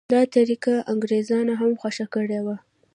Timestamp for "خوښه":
1.81-2.05